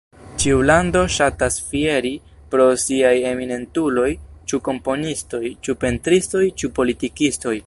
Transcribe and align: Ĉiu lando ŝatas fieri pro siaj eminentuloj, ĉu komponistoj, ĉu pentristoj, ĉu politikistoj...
Ĉiu 0.43 0.61
lando 0.69 1.01
ŝatas 1.15 1.57
fieri 1.65 2.13
pro 2.53 2.65
siaj 2.85 3.13
eminentuloj, 3.35 4.09
ĉu 4.53 4.61
komponistoj, 4.69 5.45
ĉu 5.69 5.81
pentristoj, 5.85 6.47
ĉu 6.63 6.77
politikistoj... 6.81 7.57